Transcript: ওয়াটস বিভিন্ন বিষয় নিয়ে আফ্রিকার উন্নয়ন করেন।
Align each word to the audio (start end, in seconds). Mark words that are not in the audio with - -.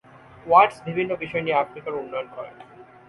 ওয়াটস 0.45 0.77
বিভিন্ন 0.85 1.11
বিষয় 1.15 1.43
নিয়ে 1.45 1.59
আফ্রিকার 1.63 1.93
উন্নয়ন 1.93 2.27
করেন। 2.35 2.55